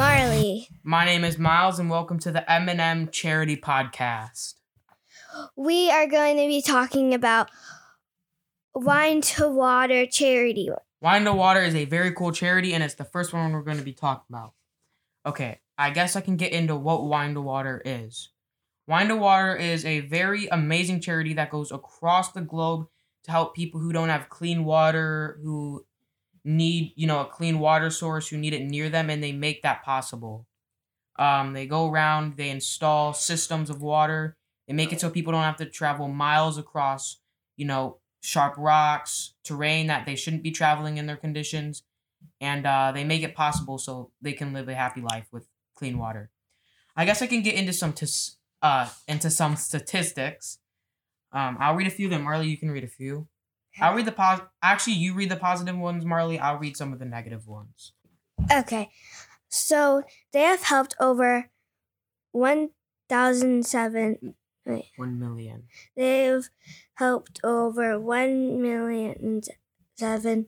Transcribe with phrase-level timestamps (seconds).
[0.00, 0.66] Marley.
[0.82, 4.54] My name is Miles, and welcome to the M&M Charity Podcast.
[5.56, 7.50] We are going to be talking about
[8.74, 10.70] Wine to Water charity.
[11.02, 13.76] Wine to Water is a very cool charity, and it's the first one we're going
[13.76, 14.54] to be talking about.
[15.26, 18.30] Okay, I guess I can get into what Wine to Water is.
[18.86, 22.86] Wine to Water is a very amazing charity that goes across the globe
[23.24, 25.84] to help people who don't have clean water, who
[26.44, 29.62] need, you know, a clean water source, who need it near them, and they make
[29.62, 30.46] that possible.
[31.18, 35.42] Um, they go around, they install systems of water, they make it so people don't
[35.42, 37.18] have to travel miles across,
[37.56, 41.82] you know, sharp rocks, terrain that they shouldn't be traveling in their conditions,
[42.40, 45.98] and uh, they make it possible so they can live a happy life with clean
[45.98, 46.30] water.
[46.96, 50.58] I guess I can get into some tis- uh into some statistics.
[51.32, 52.24] Um, I'll read a few of them.
[52.24, 53.28] Marley, you can read a few.
[53.80, 54.40] I'll read the pos.
[54.62, 56.38] Actually, you read the positive ones, Marley.
[56.38, 57.92] I'll read some of the negative ones.
[58.52, 58.90] Okay,
[59.48, 61.50] so they have helped over
[62.32, 64.34] 1,007.
[64.66, 65.64] wait, One million.
[65.96, 66.48] They've
[66.94, 69.42] helped over one million
[69.96, 70.46] seven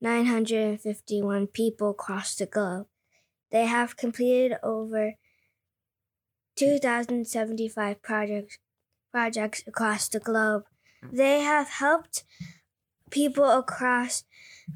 [0.00, 2.86] nine hundred and fifty-one people across the globe.
[3.50, 5.14] They have completed over
[6.56, 8.58] 2,075 projects
[9.12, 10.64] projects across the globe.
[11.02, 12.24] They have helped
[13.10, 14.24] people across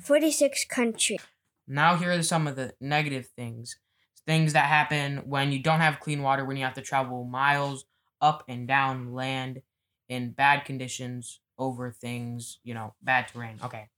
[0.00, 1.20] 46 countries.
[1.66, 3.76] Now here are some of the negative things.
[4.26, 7.86] Things that happen when you don't have clean water, when you have to travel miles
[8.20, 9.62] up and down land
[10.08, 13.58] in bad conditions over things, you know, bad terrain.
[13.64, 13.88] Okay.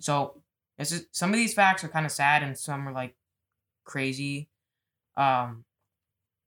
[0.00, 0.42] So
[0.78, 3.14] this is some of these facts are kind of sad and some are like
[3.84, 4.48] crazy.
[5.16, 5.64] Um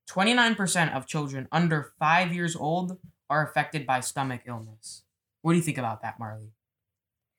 [0.10, 2.98] 29% of children under 5 years old
[3.30, 5.04] are affected by stomach illness.
[5.48, 6.52] What do you think about that, Marley?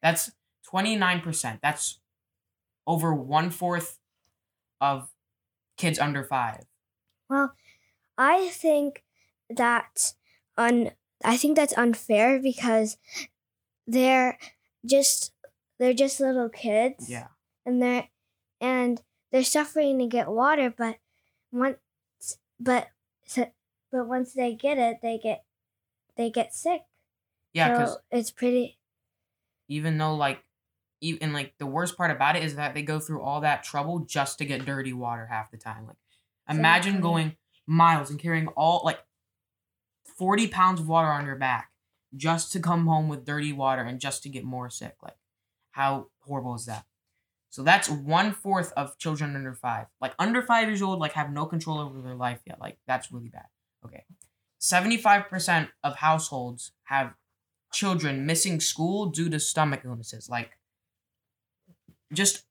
[0.01, 0.31] That's
[0.73, 1.59] 29%.
[1.61, 1.99] That's
[2.87, 3.99] over one fourth
[4.81, 5.11] of
[5.77, 6.63] kids under five.
[7.29, 7.53] Well,
[8.17, 9.03] I think
[9.47, 10.13] that
[10.57, 10.89] un
[11.23, 12.97] I think that's unfair because
[13.85, 14.39] they're
[14.83, 15.31] just
[15.77, 17.11] they're just little kids.
[17.11, 17.27] Yeah.
[17.63, 18.07] and they're
[18.59, 20.97] and they're suffering to get water but
[21.51, 21.77] once
[22.59, 22.87] but
[23.35, 25.43] but once they get it they get
[26.17, 26.81] they get sick
[27.53, 28.79] Yeah, because so it's pretty
[29.69, 30.43] even though like
[31.01, 33.99] even like the worst part about it is that they go through all that trouble
[33.99, 35.87] just to get dirty water half the time.
[35.87, 35.95] Like
[36.49, 38.99] imagine going miles and carrying all like
[40.17, 41.71] 40 pounds of water on your back
[42.15, 44.95] just to come home with dirty water and just to get more sick.
[45.01, 45.15] Like
[45.71, 46.85] how horrible is that?
[47.51, 49.87] So that's one fourth of children under five.
[50.01, 52.59] Like under five years old, like have no control over their life yet.
[52.59, 53.45] Like that's really bad.
[53.85, 54.03] Okay.
[54.59, 57.13] 75% of households have
[57.71, 60.29] children missing school due to stomach illnesses.
[60.29, 60.57] Like
[62.13, 62.43] just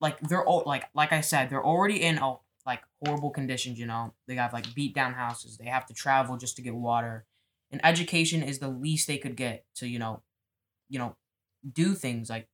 [0.00, 3.86] like they're all like like I said, they're already in a like horrible conditions, you
[3.86, 4.14] know.
[4.26, 5.56] They have like beat down houses.
[5.56, 7.26] They have to travel just to get water.
[7.70, 10.22] And education is the least they could get to, you know,
[10.88, 11.16] you know,
[11.70, 12.48] do things like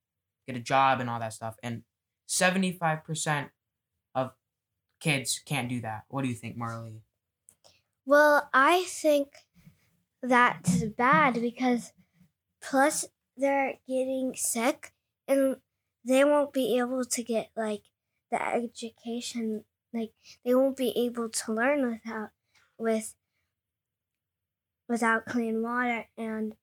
[0.47, 1.57] get a job and all that stuff.
[1.63, 1.83] And
[2.29, 3.51] 75%
[4.15, 4.33] of
[5.01, 6.05] kids can't do that.
[6.09, 7.03] What do you think, Marley?
[8.09, 9.29] well i think
[10.23, 11.93] that's bad because
[12.61, 13.07] plus
[13.37, 14.93] they're getting sick
[15.27, 15.57] and
[16.05, 17.83] they won't be able to get like
[18.31, 20.13] the education like
[20.45, 22.31] they won't be able to learn without
[22.77, 23.15] with
[24.89, 26.07] without clean water.
[26.17, 26.55] And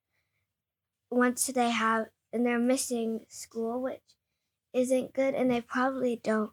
[1.10, 4.02] once they have and they're missing school which
[4.74, 6.52] isn't good and they probably don't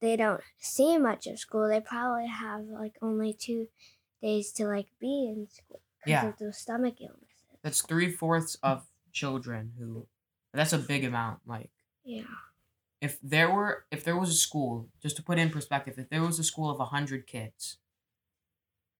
[0.00, 1.66] they don't see much of school.
[1.68, 3.68] They probably have like only two
[4.22, 6.28] days to like be in school Yeah.
[6.28, 10.06] of those stomach illnesses That's three fourths of children who.
[10.52, 11.40] That's a big amount.
[11.46, 11.70] Like
[12.04, 12.22] yeah
[13.00, 16.22] if there were if there was a school just to put in perspective if there
[16.22, 17.76] was a school of 100 kids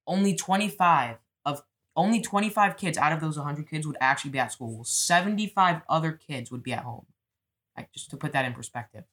[0.06, 1.62] only 25 of
[1.96, 6.12] only 25 kids out of those 100 kids would actually be at school 75 other
[6.12, 7.06] kids would be at home
[7.76, 9.04] like just to put that in perspective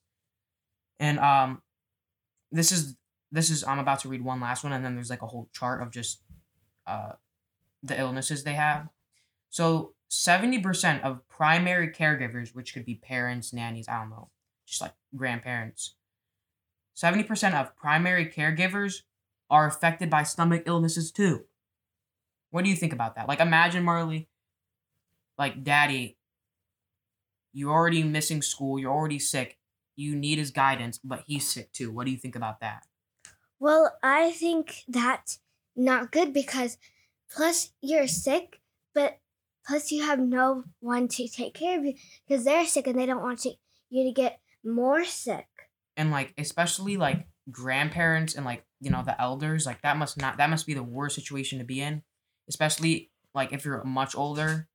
[1.00, 1.62] and um
[2.52, 2.96] this is
[3.32, 5.48] this is i'm about to read one last one and then there's like a whole
[5.54, 6.22] chart of just
[6.88, 7.14] uh
[7.84, 8.90] the illnesses they have
[9.50, 14.30] so 70% of primary caregivers which could be parents nannies i don't know
[14.72, 15.96] just like grandparents.
[16.96, 19.02] 70% of primary caregivers
[19.50, 21.46] are affected by stomach illnesses too.
[22.52, 23.28] What do you think about that?
[23.28, 24.30] Like, imagine, Marley,
[25.38, 26.18] like, daddy,
[27.54, 29.58] you're already missing school, you're already sick,
[29.96, 31.92] you need his guidance, but he's sick too.
[31.92, 32.84] What do you think about that?
[33.60, 35.40] Well, I think that's
[35.76, 36.78] not good because
[37.34, 38.60] plus you're sick,
[38.94, 39.20] but
[39.66, 41.94] plus you have no one to take care of you
[42.28, 43.54] because they're sick and they don't want to,
[43.90, 45.48] you to get more sick.
[45.98, 50.38] and like especially like grandparents and like you know the elders like that must not
[50.38, 52.04] that must be the worst situation to be in
[52.48, 54.68] especially like if you're much older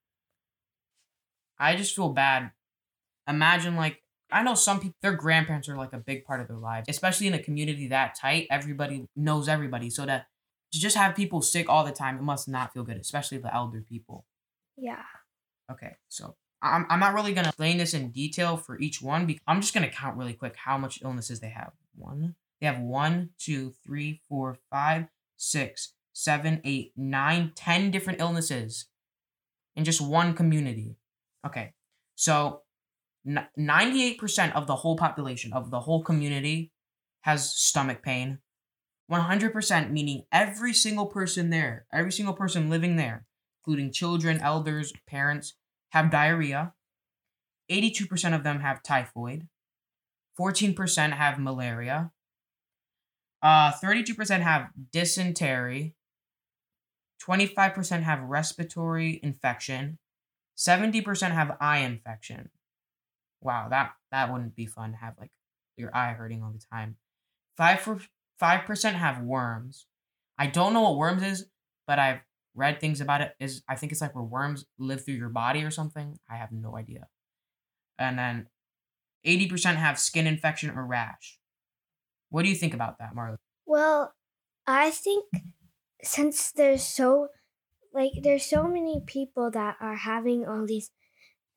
[1.59, 2.50] i just feel bad
[3.29, 4.02] imagine like
[4.32, 7.29] i know some people their grandparents are like a big part of their lives especially
[7.29, 10.26] in a community that tight everybody knows everybody so that
[10.72, 13.54] to just have people sick all the time it must not feel good especially the
[13.54, 14.24] elder people
[14.76, 15.02] Yeah.
[15.70, 19.26] Okay, so I'm, I'm not really gonna explain this in detail for each one.
[19.26, 21.72] Because I'm just gonna count really quick how much illnesses they have.
[21.94, 28.86] One, they have one, two, three, four, five, six, seven, eight, nine, ten different illnesses
[29.74, 30.96] in just one community.
[31.46, 31.74] Okay,
[32.14, 32.62] so
[33.26, 36.72] n- 98% of the whole population of the whole community
[37.22, 38.38] has stomach pain.
[39.11, 43.26] 100% meaning every single person there, every single person living there
[43.67, 45.55] including children, elders, parents,
[45.91, 46.73] have diarrhea.
[47.70, 49.49] 82% of them have typhoid.
[50.38, 52.12] 14% have malaria.
[53.43, 55.94] Uh, 32% have dysentery.
[57.26, 59.99] 25% have respiratory infection.
[60.56, 62.50] 70% have eye infection.
[63.43, 65.31] Wow, that, that wouldn't be fun to have like
[65.76, 66.97] your eye hurting all the time.
[67.56, 68.00] 5 for
[68.41, 69.87] 5% have worms.
[70.38, 71.47] I don't know what worms is,
[71.87, 72.21] but I've
[72.55, 75.62] read things about it is I think it's like where worms live through your body
[75.62, 76.19] or something.
[76.31, 77.06] I have no idea.
[77.99, 78.47] And then
[79.27, 81.38] 80% have skin infection or rash.
[82.31, 83.37] What do you think about that, Marley?
[83.67, 84.15] Well,
[84.67, 85.25] I think
[86.03, 87.29] since there's so
[87.93, 90.91] like there's so many people that are having all these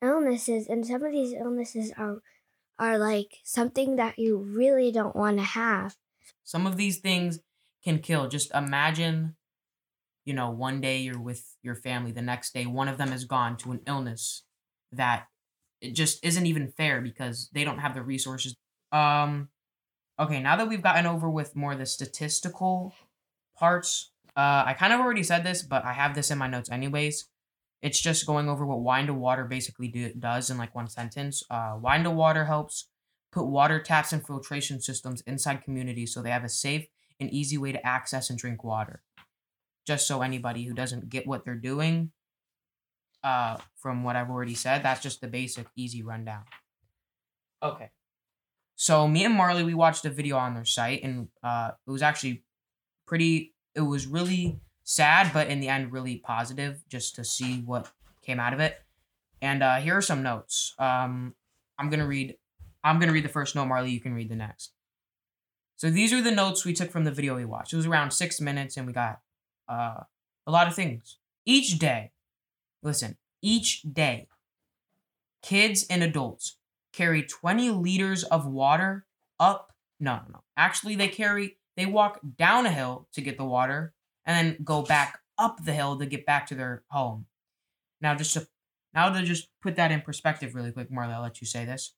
[0.02, 2.22] illnesses and some of these illnesses are
[2.78, 5.96] are like something that you really don't want to have.
[6.50, 7.38] Some of these things
[7.84, 8.26] can kill.
[8.26, 9.36] Just imagine,
[10.24, 13.24] you know, one day you're with your family, the next day one of them is
[13.24, 14.42] gone to an illness
[14.90, 15.28] that
[15.80, 18.56] it just isn't even fair because they don't have the resources.
[18.90, 19.50] Um
[20.18, 22.96] okay, now that we've gotten over with more the statistical
[23.56, 26.68] parts, uh I kind of already said this, but I have this in my notes
[26.68, 27.28] anyways.
[27.80, 31.44] It's just going over what wine to water basically do, does in like one sentence.
[31.48, 32.88] Uh wine to water helps
[33.32, 36.86] put water taps and filtration systems inside communities so they have a safe
[37.18, 39.02] and easy way to access and drink water.
[39.86, 42.12] Just so anybody who doesn't get what they're doing,
[43.22, 46.44] uh, from what I've already said, that's just the basic, easy rundown.
[47.62, 47.90] Okay.
[48.76, 52.02] So me and Marley, we watched a video on their site, and uh, it was
[52.02, 52.44] actually
[53.06, 53.54] pretty.
[53.74, 57.90] It was really sad, but in the end, really positive, just to see what
[58.22, 58.78] came out of it.
[59.42, 60.74] And uh, here are some notes.
[60.78, 61.34] Um,
[61.78, 62.36] I'm gonna read.
[62.82, 63.90] I'm gonna read the first note, Marley.
[63.90, 64.72] You can read the next.
[65.76, 67.72] So these are the notes we took from the video we watched.
[67.72, 69.20] It was around six minutes, and we got
[69.68, 70.02] uh,
[70.46, 71.18] a lot of things.
[71.46, 72.12] Each day,
[72.82, 74.28] listen, each day,
[75.42, 76.56] kids and adults
[76.92, 79.06] carry 20 liters of water
[79.38, 79.72] up.
[79.98, 80.42] No, no, no.
[80.56, 83.94] Actually, they carry, they walk down a hill to get the water
[84.24, 87.26] and then go back up the hill to get back to their home.
[88.00, 88.46] Now, just to,
[88.92, 91.94] now to just put that in perspective really quick, Marley, I'll let you say this.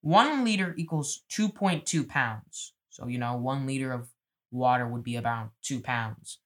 [0.00, 2.72] One liter equals 2.2 pounds.
[2.88, 4.08] So, you know, one liter of
[4.50, 6.38] water would be about two pounds.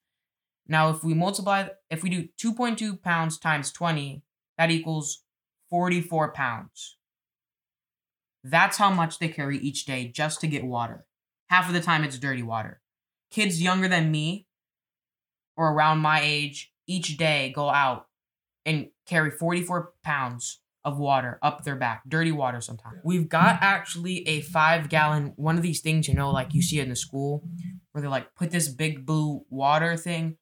[0.67, 4.23] Now, if we multiply, if we do 2.2 pounds times 20,
[4.57, 5.23] that equals
[5.69, 6.97] 44 pounds.
[8.43, 11.05] That's how much they carry each day just to get water.
[11.49, 12.81] Half of the time, it's dirty water.
[13.31, 14.47] Kids younger than me
[15.57, 18.07] or around my age each day go out
[18.65, 22.99] and carry 44 pounds of water up their back, dirty water sometimes.
[23.03, 26.79] We've got actually a five gallon, one of these things, you know, like you see
[26.79, 27.43] in the school
[27.91, 30.37] where they like put this big blue water thing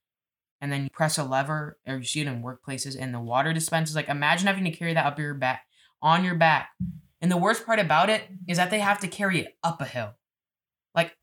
[0.60, 3.54] and then you press a lever or you see it in workplaces and the water
[3.54, 3.96] dispenses.
[3.96, 5.64] Like imagine having to carry that up your back,
[6.02, 6.70] on your back.
[7.22, 9.86] And the worst part about it is that they have to carry it up a
[9.86, 10.16] hill.
[10.94, 11.14] Like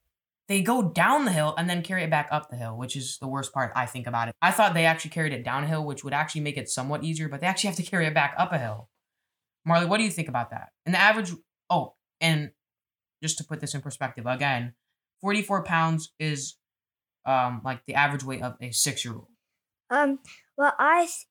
[0.49, 3.19] they go down the hill and then carry it back up the hill, which is
[3.21, 4.35] the worst part I think about it.
[4.41, 7.41] I thought they actually carried it downhill, which would actually make it somewhat easier, but
[7.41, 8.89] they actually have to carry it back up a hill.
[9.65, 10.71] Marley, what do you think about that?
[10.87, 11.33] And the average,
[11.69, 12.51] oh, and
[13.23, 14.75] just to put this in perspective, again,
[15.21, 16.57] 44 pounds is
[17.27, 19.29] um like the average weight of a six year old.
[19.91, 20.21] Um,
[20.57, 21.27] what I th-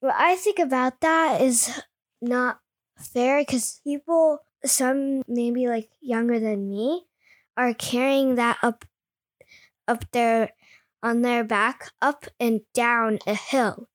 [0.00, 1.80] what I think about that is
[2.20, 2.60] not
[2.98, 7.06] fair because people, some maybe like younger than me,
[7.56, 8.84] are carrying that up,
[9.88, 10.50] up their,
[11.02, 13.88] on their back, up and down a hill,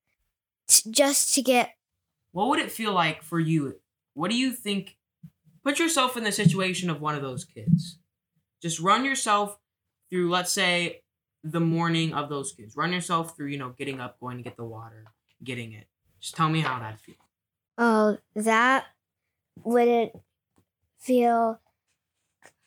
[0.68, 1.76] t- just to get.
[2.32, 3.80] What would it feel like for you?
[4.14, 4.98] What do you think?
[5.64, 7.98] Put yourself in the situation of one of those kids.
[8.62, 9.58] Just run yourself
[10.10, 11.02] through, let's say,
[11.44, 12.76] the morning of those kids.
[12.76, 15.06] Run yourself through, you know, getting up, going to get the water,
[15.44, 15.88] getting it.
[16.20, 17.18] Just tell me how that feels.
[17.78, 18.86] Oh, that
[19.64, 20.12] wouldn't
[21.00, 21.60] feel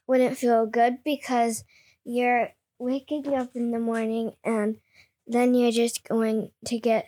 [0.06, 1.64] wouldn't feel good because
[2.04, 4.78] you're waking up in the morning and
[5.26, 7.06] then you're just going to get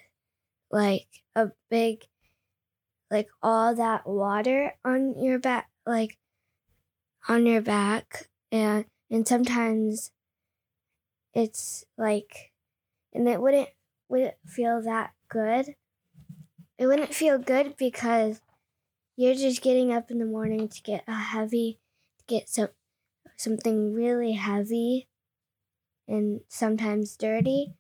[0.70, 2.04] like a big
[3.11, 6.18] like all that water on your back like
[7.28, 10.12] on your back and and sometimes
[11.34, 12.52] it's like
[13.14, 13.70] and it wouldn't
[14.08, 15.76] wouldn't feel that good.
[16.78, 18.40] It wouldn't feel good because
[19.16, 21.80] you're just getting up in the morning to get a heavy
[22.18, 22.70] to get some
[23.37, 25.08] something really heavy
[26.08, 27.75] and sometimes dirty.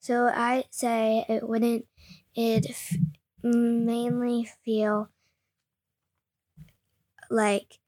[0.00, 1.86] So i say it wouldn't
[2.34, 2.66] it
[3.42, 5.10] mainly feel
[7.30, 7.78] like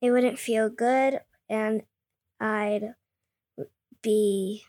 [0.00, 1.82] it wouldn't feel good and
[2.40, 2.94] I'd
[4.02, 4.64] be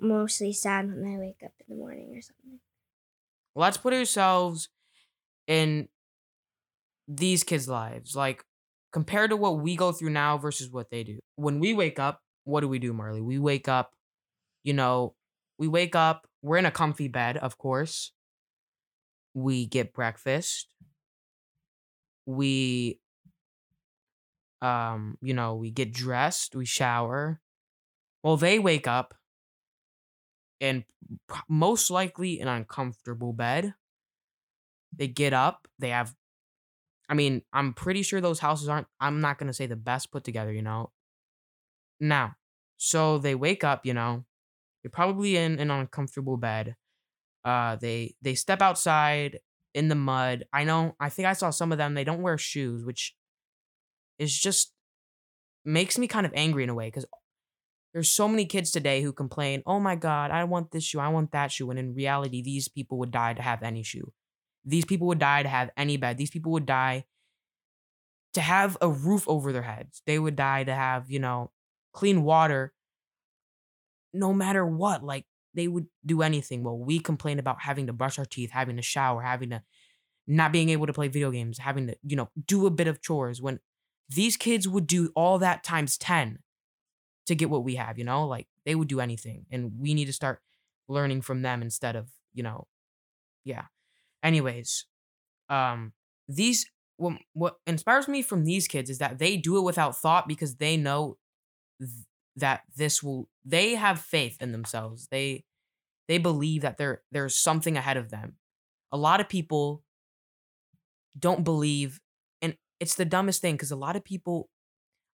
[0.00, 2.60] mostly sad when I wake up in the morning or something.
[3.54, 4.68] Let's put ourselves
[5.46, 5.88] in
[7.08, 8.44] these kids' lives, like
[8.92, 11.18] compared to what we go through now versus what they do.
[11.36, 13.20] When we wake up, what do we do, Marley?
[13.20, 13.92] We wake up,
[14.62, 15.14] you know,
[15.60, 18.12] we wake up, we're in a comfy bed, of course.
[19.34, 20.68] We get breakfast.
[22.26, 23.00] We
[24.62, 27.40] um, you know, we get dressed, we shower.
[28.22, 29.14] Well, they wake up
[30.60, 30.84] in
[31.28, 33.74] p- most likely an uncomfortable bed.
[34.92, 36.14] They get up, they have
[37.08, 40.12] I mean, I'm pretty sure those houses aren't I'm not going to say the best
[40.12, 40.92] put together, you know.
[42.00, 42.36] Now,
[42.76, 44.24] so they wake up, you know,
[44.82, 46.76] they're probably in an uncomfortable bed.
[47.44, 49.40] Uh they they step outside
[49.74, 50.44] in the mud.
[50.52, 53.16] I know I think I saw some of them they don't wear shoes, which
[54.18, 54.72] is just
[55.64, 57.06] makes me kind of angry in a way because
[57.92, 61.08] there's so many kids today who complain, "Oh my god, I want this shoe, I
[61.08, 64.12] want that shoe," and in reality, these people would die to have any shoe.
[64.64, 66.18] These people would die to have any bed.
[66.18, 67.06] These people would die
[68.34, 70.02] to have a roof over their heads.
[70.06, 71.50] They would die to have, you know,
[71.92, 72.72] clean water
[74.12, 75.02] no matter what.
[75.02, 76.62] Like they would do anything.
[76.62, 79.62] Well, we complain about having to brush our teeth, having to shower, having to
[80.26, 83.02] not being able to play video games, having to, you know, do a bit of
[83.02, 83.58] chores when
[84.08, 86.38] these kids would do all that times 10
[87.26, 88.26] to get what we have, you know?
[88.26, 89.46] Like they would do anything.
[89.50, 90.40] And we need to start
[90.88, 92.66] learning from them instead of, you know,
[93.44, 93.64] yeah.
[94.22, 94.86] Anyways,
[95.48, 95.92] um,
[96.28, 100.28] these what, what inspires me from these kids is that they do it without thought
[100.28, 101.16] because they know
[101.80, 101.90] th-
[102.40, 105.08] that this will they have faith in themselves.
[105.10, 105.44] They
[106.08, 108.34] they believe that there there's something ahead of them.
[108.92, 109.82] A lot of people
[111.18, 112.00] don't believe
[112.42, 114.48] and it's the dumbest thing because a lot of people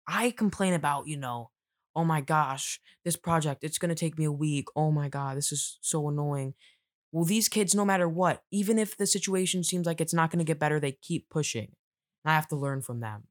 [0.06, 1.50] I complain about, you know,
[1.96, 4.66] oh my gosh, this project, it's going to take me a week.
[4.76, 6.54] Oh my God, this is so annoying.
[7.10, 10.38] Well, these kids, no matter what, even if the situation seems like it's not going
[10.38, 11.72] to get better, they keep pushing.
[12.24, 13.24] I have to learn from them.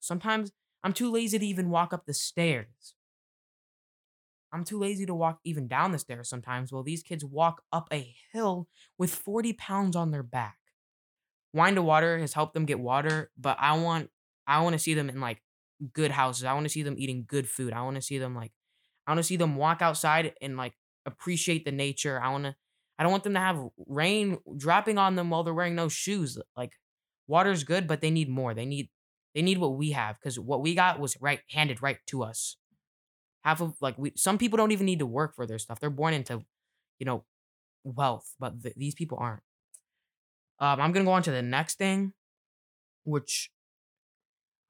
[0.00, 0.50] Sometimes
[0.82, 2.94] I'm too lazy to even walk up the stairs.
[4.52, 6.72] I'm too lazy to walk even down the stairs sometimes.
[6.72, 8.68] Well, these kids walk up a hill
[8.98, 10.58] with 40 pounds on their back.
[11.54, 14.10] Wine to Water has helped them get water, but I want
[14.46, 15.42] I want to see them in like
[15.92, 16.44] good houses.
[16.44, 17.72] I want to see them eating good food.
[17.72, 18.52] I want to see them like
[19.06, 20.74] I want to see them walk outside and like
[21.06, 22.20] appreciate the nature.
[22.22, 22.56] I want to
[22.98, 26.38] I don't want them to have rain dropping on them while they're wearing no shoes.
[26.56, 26.72] Like
[27.26, 28.54] water's good, but they need more.
[28.54, 28.90] They need
[29.34, 32.56] they need what we have cuz what we got was right handed right to us.
[33.44, 35.80] Half of like we some people don't even need to work for their stuff.
[35.80, 36.44] They're born into
[36.98, 37.24] you know
[37.84, 39.42] wealth, but th- these people aren't.
[40.60, 42.12] Um, I'm gonna go on to the next thing,
[43.04, 43.50] which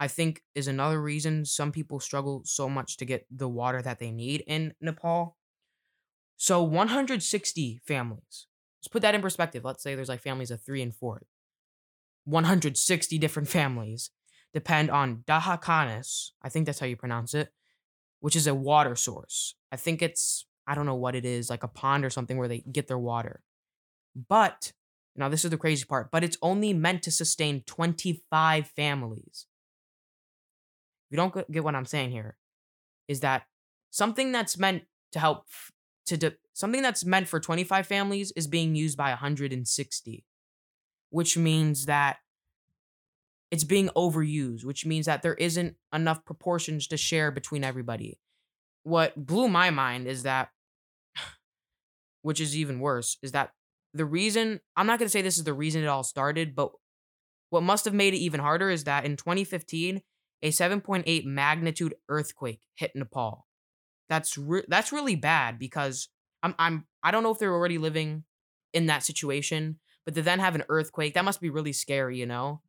[0.00, 3.99] I think is another reason some people struggle so much to get the water that
[3.99, 5.37] they need in Nepal.
[6.37, 8.49] So 160 families.
[8.81, 9.64] Let's put that in perspective.
[9.64, 11.23] Let's say there's like families of three and four.
[12.25, 14.11] 160 different families
[14.52, 16.31] depend on Dahakanis.
[16.43, 17.52] I think that's how you pronounce it,
[18.23, 19.57] which is a water source.
[19.73, 22.47] I think it's, I don't know what it is, like a pond or something where
[22.47, 23.43] they get their water.
[24.29, 24.73] But
[25.17, 29.47] now, this is the crazy part, but it's only meant to sustain 25 families.
[31.11, 32.37] You don't get what I'm saying here,
[33.09, 33.43] is that
[33.91, 35.47] something that's meant to help
[36.07, 40.25] to de- something that's meant for 25 families is being used by 160,
[41.11, 42.19] which means that
[43.53, 48.19] it's being overused, which means that there isn't enough proportions to share between everybody.
[48.83, 50.49] What blew my mind is that,
[52.23, 53.51] which is even worse, is that
[53.93, 56.73] the reason I'm not going to say this is the reason it all started, but
[57.51, 60.01] what must have made it even harder is that in 2015,
[60.43, 63.47] a 7.8 magnitude earthquake hit Nepal.
[64.09, 66.09] That's re- that's really bad because
[66.43, 68.25] I'm I'm I don't know if they're already living
[68.73, 72.25] in that situation, but to then have an earthquake, that must be really scary, you
[72.25, 72.63] know?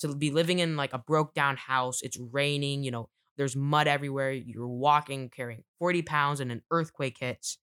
[0.00, 2.00] To be living in like a broke down house.
[2.02, 4.32] It's raining, you know, there's mud everywhere.
[4.32, 7.58] You're walking, carrying 40 pounds, and an earthquake hits,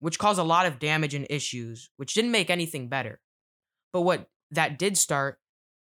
[0.00, 3.20] which caused a lot of damage and issues, which didn't make anything better.
[3.92, 5.38] But what that did start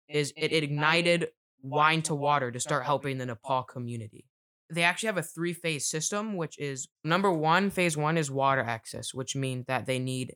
[0.09, 1.29] is it, it ignited
[1.61, 4.25] wine to water to start helping the Nepal community.
[4.69, 8.61] They actually have a three phase system, which is number one, phase one is water
[8.61, 10.35] access, which means that they need,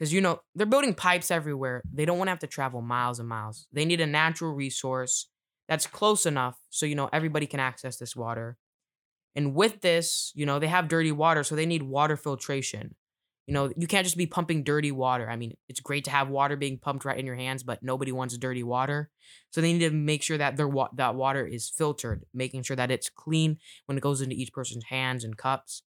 [0.00, 1.82] because you know, they're building pipes everywhere.
[1.92, 3.68] They don't want to have to travel miles and miles.
[3.70, 5.28] They need a natural resource
[5.68, 8.56] that's close enough so, you know, everybody can access this water.
[9.36, 12.96] And with this, you know, they have dirty water, so they need water filtration.
[13.46, 15.28] You know, you can't just be pumping dirty water.
[15.28, 18.12] I mean, it's great to have water being pumped right in your hands, but nobody
[18.12, 19.10] wants dirty water.
[19.50, 22.76] So they need to make sure that their wa- that water is filtered, making sure
[22.76, 25.82] that it's clean when it goes into each person's hands and cups.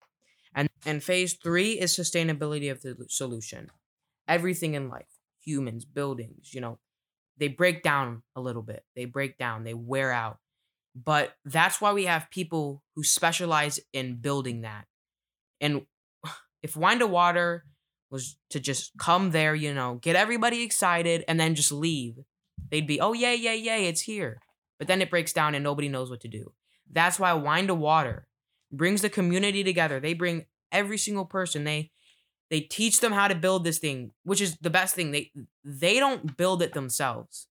[0.55, 3.69] And and phase 3 is sustainability of the solution.
[4.31, 5.11] Everything in life,
[5.41, 6.79] humans, buildings, you know,
[7.37, 8.85] they break down a little bit.
[8.95, 10.37] They break down, they wear out.
[10.95, 14.85] But that's why we have people who specialize in building that.
[15.59, 15.85] And
[16.63, 17.65] if Wine to Water
[18.09, 22.15] was to just come there, you know, get everybody excited and then just leave,
[22.69, 24.39] they'd be, oh, yay, yay, yay, it's here.
[24.77, 26.53] But then it breaks down and nobody knows what to do.
[26.91, 28.27] That's why Wine to Water
[28.71, 29.99] brings the community together.
[29.99, 31.63] They bring every single person.
[31.63, 31.91] They
[32.51, 35.11] they teach them how to build this thing, which is the best thing.
[35.11, 35.31] They
[35.63, 37.47] they don't build it themselves.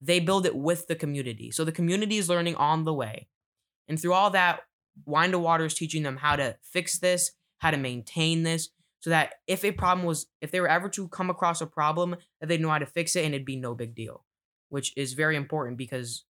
[0.00, 1.50] They build it with the community.
[1.50, 3.26] So the community is learning on the way.
[3.88, 4.60] And through all that,
[5.04, 8.68] Wine to Water is teaching them how to fix this, how to maintain this,
[9.00, 12.14] so that if a problem was, if they were ever to come across a problem,
[12.40, 14.24] that they know how to fix it and it'd be no big deal,
[14.68, 16.24] which is very important because,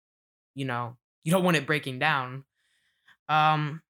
[0.54, 2.44] you know, you don't want it breaking down.
[3.28, 3.82] Um,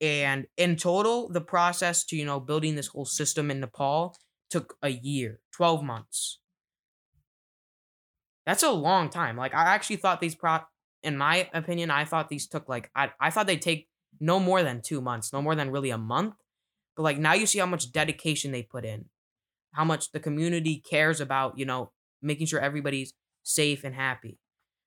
[0.00, 4.16] and in total, the process to, you know, building this whole system in Nepal
[4.50, 6.38] took a year, 12 months.
[8.44, 9.36] That's a long time.
[9.36, 10.60] Like I actually thought these pro
[11.02, 13.88] in my opinion, I thought these took like I, I thought they'd take
[14.20, 16.34] no more than two months, no more than really a month.
[16.96, 19.06] But like now you see how much dedication they put in,
[19.72, 24.38] how much the community cares about, you know, making sure everybody's safe and happy.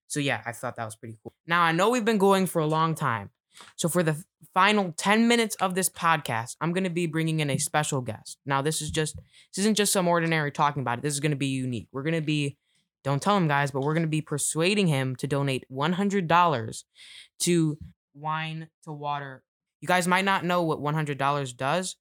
[0.07, 1.33] So yeah, I thought that was pretty cool.
[1.45, 3.29] Now I know we've been going for a long time.
[3.75, 7.49] So for the final 10 minutes of this podcast, I'm going to be bringing in
[7.49, 8.37] a special guest.
[8.45, 11.01] Now this is just this isn't just some ordinary talking about it.
[11.01, 11.87] This is going to be unique.
[11.91, 12.57] We're going to be
[13.03, 16.83] don't tell him guys, but we're going to be persuading him to donate $100
[17.39, 17.77] to
[18.13, 19.43] wine to water.
[19.81, 21.95] You guys might not know what $100 does,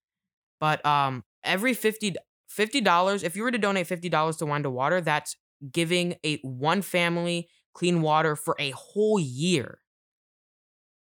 [0.59, 2.17] but um every 50
[2.51, 5.37] $50 if you were to donate $50 to wine to water, that's
[5.73, 9.81] giving a one family clean water for a whole year.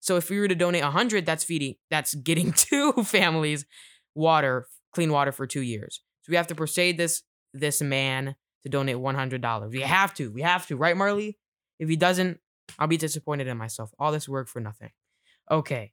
[0.07, 3.65] So if we were to donate 100, that's feeding that's getting two families
[4.15, 6.01] water, clean water for 2 years.
[6.21, 9.69] So we have to persuade this this man to donate $100.
[9.69, 10.31] We have to.
[10.31, 11.37] We have to, right Marley?
[11.77, 12.39] If he doesn't,
[12.79, 13.91] I'll be disappointed in myself.
[13.99, 14.91] All this work for nothing.
[15.51, 15.91] Okay.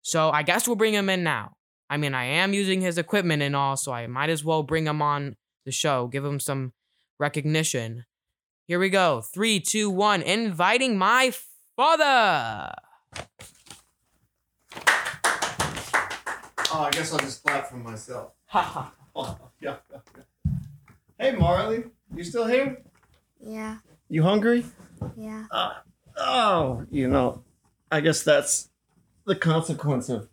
[0.00, 1.56] So I guess we'll bring him in now.
[1.90, 4.86] I mean, I am using his equipment and all, so I might as well bring
[4.86, 5.36] him on
[5.66, 6.72] the show, give him some
[7.18, 8.06] recognition.
[8.66, 9.20] Here we go.
[9.20, 10.22] Three, two, one.
[10.22, 11.32] Inviting my
[11.76, 12.72] father.
[16.74, 18.32] Oh, I guess I'll just clap for myself.
[18.46, 18.90] Haha.
[19.14, 19.76] Oh, yeah.
[21.18, 22.78] Hey, Marley, you still here?
[23.44, 24.64] Yeah, You hungry?
[25.16, 25.44] yeah.
[25.50, 25.72] Uh,
[26.16, 27.42] oh, you know,
[27.90, 28.70] I guess that's
[29.26, 30.28] the consequence of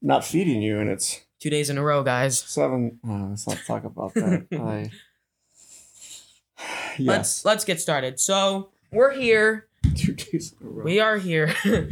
[0.00, 2.38] not feeding you, and it's Two days in a row, guys.
[2.38, 2.98] seven.
[3.06, 4.46] Oh, let's not talk about that.
[4.52, 4.90] I.
[6.96, 8.18] Yes, Let's let's get started.
[8.20, 9.66] So we're here.
[9.96, 10.84] two days in a row.
[10.84, 11.54] We are here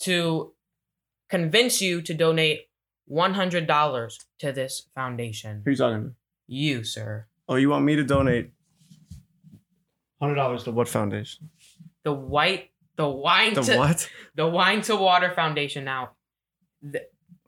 [0.00, 0.52] to
[1.28, 2.68] convince you to donate
[3.06, 5.62] one hundred dollars to this foundation.
[5.64, 6.14] Who you talking to?
[6.46, 7.26] You, sir.
[7.48, 8.50] Oh, you want me to donate
[10.20, 11.50] hundred dollars to what foundation?
[12.04, 14.10] The white the wine The to what?
[14.34, 15.84] the Wine to Water Foundation.
[15.84, 16.10] Now,
[16.82, 17.04] th-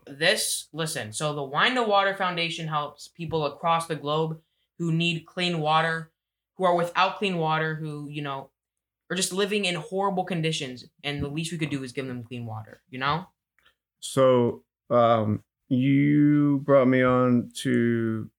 [0.06, 1.12] this listen.
[1.12, 4.38] So the Wine to Water Foundation helps people across the globe
[4.78, 6.10] who need clean water,
[6.56, 8.50] who are without clean water, who you know
[9.10, 12.24] are just living in horrible conditions, and the least we could do is give them
[12.24, 12.82] clean water.
[12.90, 13.26] You know.
[14.00, 18.30] So, um, you brought me on to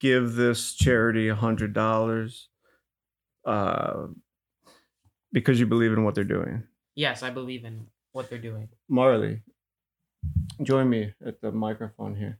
[0.00, 2.48] give this charity a hundred dollars,
[3.44, 4.06] uh,
[5.32, 6.64] because you believe in what they're doing.
[6.94, 8.68] Yes, I believe in what they're doing.
[8.88, 9.42] Marley,
[10.62, 12.38] join me at the microphone here.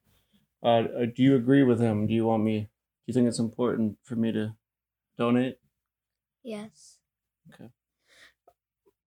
[0.62, 2.06] Uh, uh, do you agree with him?
[2.06, 2.60] Do you want me?
[2.60, 2.68] Do
[3.06, 4.54] you think it's important for me to
[5.18, 5.58] donate?
[6.42, 6.93] Yes.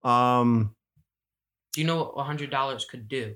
[0.04, 0.74] Um,
[1.72, 3.34] Do you know what hundred dollars could do?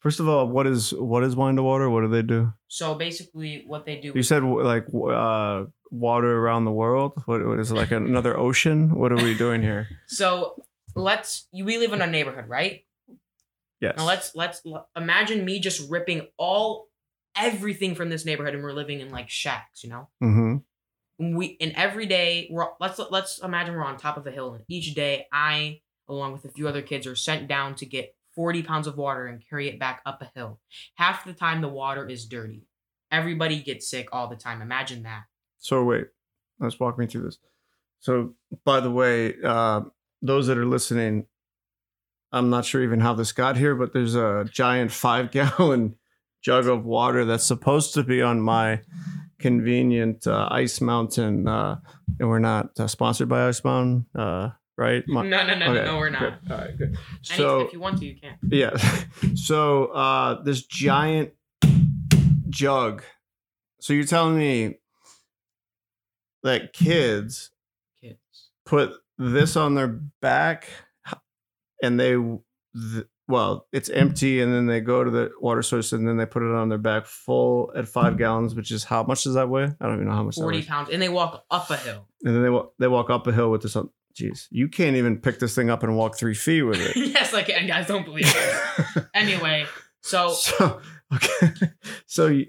[0.00, 1.88] First of all, what is what is wine to water?
[1.88, 2.52] What do they do?
[2.68, 4.12] So basically, what they do.
[4.14, 7.22] You said like uh, water around the world.
[7.26, 8.96] What, what is it like another ocean?
[8.96, 9.88] What are we doing here?
[10.08, 10.60] So
[10.94, 12.84] let's you we live in a neighborhood, right?
[13.80, 13.94] Yes.
[13.96, 14.62] Now let's let's
[14.96, 16.88] imagine me just ripping all
[17.36, 20.08] everything from this neighborhood, and we're living in like shacks, you know.
[20.22, 20.56] Mm-hmm.
[21.22, 24.64] We and every day we're let's let's imagine we're on top of a hill, and
[24.68, 28.62] each day I, along with a few other kids, are sent down to get forty
[28.62, 30.58] pounds of water and carry it back up a hill.
[30.96, 32.66] Half the time the water is dirty.
[33.10, 34.62] Everybody gets sick all the time.
[34.62, 35.24] Imagine that.
[35.58, 36.06] So wait,
[36.58, 37.38] let's walk me through this.
[38.00, 39.82] So, by the way, uh,
[40.22, 41.26] those that are listening,
[42.32, 45.94] I'm not sure even how this got here, but there's a giant five gallon
[46.42, 48.80] jug of water that's supposed to be on my
[49.42, 51.76] convenient uh, Ice Mountain, uh,
[52.18, 55.04] and we're not uh, sponsored by Ice Mountain, uh, right?
[55.06, 56.42] No, My- no, no, no, okay, no, we're not.
[56.42, 56.52] good.
[56.52, 56.98] All right, good.
[57.22, 58.36] So, if you want to, you can.
[58.48, 58.70] yeah.
[59.34, 61.32] So uh this giant
[62.48, 63.02] jug.
[63.80, 64.78] So you're telling me
[66.42, 67.50] that kids
[68.00, 68.50] Kids.
[68.64, 70.68] put this on their back
[71.82, 76.06] and they th- well, it's empty and then they go to the water source and
[76.06, 79.24] then they put it on their back full at 5 gallons, which is how much
[79.24, 79.64] does that weigh?
[79.80, 82.06] I don't even know how much Forty pounds, and they walk up a hill.
[82.22, 83.88] And then they walk, they walk up a hill with this on.
[84.14, 86.94] Jeez, you can't even pick this thing up and walk 3 feet with it.
[87.14, 87.86] yes, I can, guys.
[87.86, 89.04] Don't believe it.
[89.14, 89.66] Anyway,
[90.02, 90.80] so so
[91.14, 91.52] okay
[92.06, 92.42] so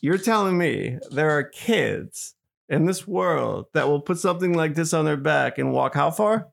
[0.00, 2.34] you're telling me there are kids
[2.68, 6.10] in this world that will put something like this on their back and walk how
[6.10, 6.48] far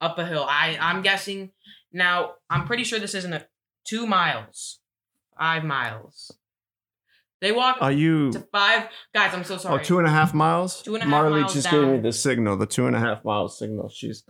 [0.00, 0.46] up a hill.
[0.48, 1.50] I I'm guessing
[1.96, 2.34] now.
[2.48, 3.46] I'm pretty sure this isn't a
[3.84, 4.80] two miles,
[5.38, 6.36] five miles.
[7.40, 9.34] They walk are you to five guys.
[9.34, 9.84] I'm so oh sorry.
[9.84, 12.12] two and a half miles Two and a half marley miles just gave me the
[12.12, 14.24] signal the two and a half mile signal she's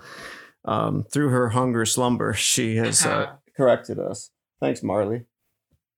[0.65, 5.25] um through her hunger slumber she has uh, corrected us thanks marley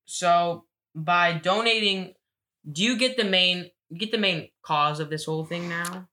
[0.04, 2.14] so by donating,
[2.70, 6.09] do you get the main get the main cause of this whole thing now?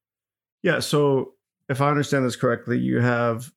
[0.63, 0.79] Yeah.
[0.79, 1.33] So
[1.69, 3.51] if I understand this correctly, you have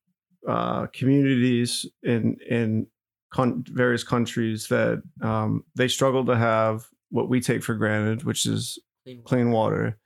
[0.46, 2.86] uh, communities in in
[3.32, 8.46] con- various countries that um, they struggle to have what we take for granted, which
[8.46, 9.28] is Clean water.
[9.28, 9.98] clean water.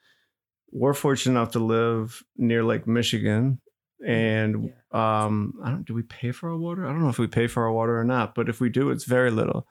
[0.73, 3.61] We're fortunate enough to live near Lake Michigan,
[4.07, 5.85] and um, I don't.
[5.85, 6.87] Do we pay for our water?
[6.87, 8.91] I don't know if we pay for our water or not, but if we do,
[8.91, 9.67] it's very little.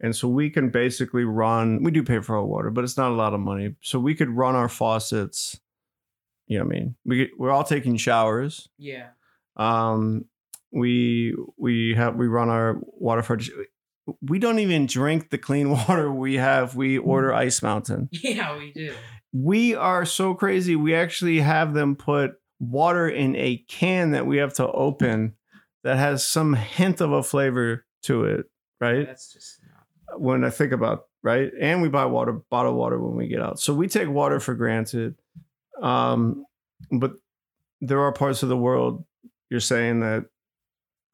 [0.00, 1.82] And so we can basically run.
[1.84, 3.76] We do pay for our water, but it's not a lot of money.
[3.82, 5.58] So we could run our faucets.
[6.48, 6.96] You know what I mean?
[7.06, 8.68] We we're all taking showers.
[8.76, 9.10] Yeah.
[9.56, 10.26] Um,
[10.72, 13.38] we we have we run our water for.
[14.20, 16.74] We don't even drink the clean water we have.
[16.74, 18.94] We order Ice Mountain Yeah, we do.
[19.32, 20.74] we are so crazy.
[20.76, 25.34] We actually have them put water in a can that we have to open
[25.84, 28.46] that has some hint of a flavor to it,
[28.80, 29.06] right?
[29.06, 29.58] That's just
[30.08, 30.20] not.
[30.20, 33.58] When I think about right, and we buy water, bottled water when we get out.
[33.60, 35.14] So we take water for granted.
[35.80, 36.44] Um,
[36.90, 37.12] but
[37.80, 39.04] there are parts of the world
[39.52, 40.24] you're saying that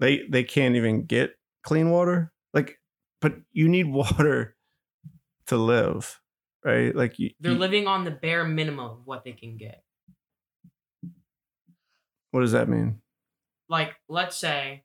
[0.00, 2.32] they they can't even get clean water.
[2.54, 2.78] Like,
[3.20, 4.56] but you need water
[5.48, 6.20] to live,
[6.64, 6.94] right?
[6.94, 9.82] Like you, They're you- living on the bare minimum of what they can get.
[12.30, 13.00] what does that mean?
[13.70, 14.82] like let's say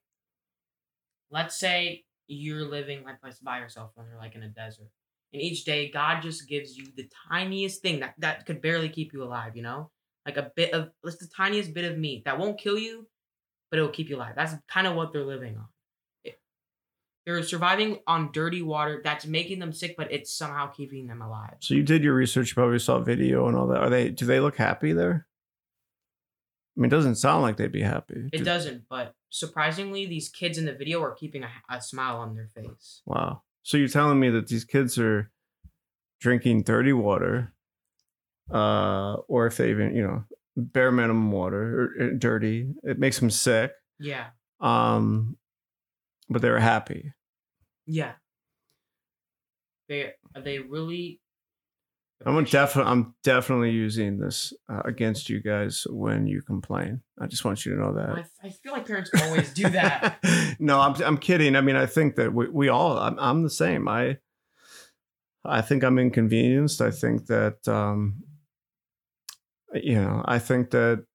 [1.31, 4.89] let's say you're living like by yourself when you're like in a desert
[5.31, 9.13] and each day god just gives you the tiniest thing that that could barely keep
[9.13, 9.89] you alive you know
[10.25, 13.07] like a bit of it's the tiniest bit of meat that won't kill you
[13.73, 15.65] but it will keep you alive that's kind of what they're living on
[16.23, 16.39] It-
[17.25, 21.55] they're surviving on dirty water that's making them sick but it's somehow keeping them alive
[21.59, 23.79] So you did your research, you probably saw video and all that.
[23.81, 25.25] Are they do they look happy there?
[26.77, 28.29] I mean, it doesn't sound like they'd be happy.
[28.31, 32.17] it Do- doesn't but surprisingly these kids in the video are keeping a, a smile
[32.17, 33.41] on their face Wow.
[33.63, 35.31] So you're telling me that these kids are
[36.19, 37.53] drinking dirty water,
[38.51, 40.25] uh, or if they even, you know,
[40.55, 43.71] bare minimum water or, or dirty, it makes them sick.
[43.99, 44.27] yeah
[44.59, 45.37] Um,
[46.29, 47.13] but they're happy.
[47.85, 48.13] Yeah.
[49.89, 51.19] They are they really.
[52.25, 57.01] I'm definitely, I'm definitely using this uh, against you guys when you complain.
[57.19, 58.09] I just want you to know that.
[58.41, 60.19] I, I feel like parents always do that.
[60.59, 61.57] no, I'm I'm kidding.
[61.57, 63.89] I mean, I think that we, we all I'm, I'm the same.
[63.89, 64.19] I
[65.43, 66.79] I think I'm inconvenienced.
[66.79, 68.23] I think that um
[69.73, 71.05] you know, I think that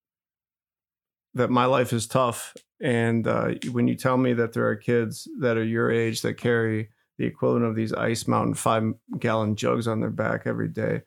[1.35, 5.29] that my life is tough and uh, when you tell me that there are kids
[5.41, 9.87] that are your age that carry the equivalent of these ice mountain 5 gallon jugs
[9.87, 11.03] on their back every day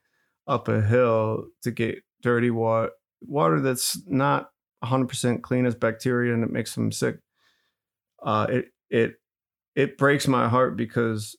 [0.48, 4.52] up a hill to get dirty water water that's not
[4.84, 7.18] 100% clean as bacteria and it makes them sick
[8.24, 9.16] uh, it it
[9.76, 11.36] it breaks my heart because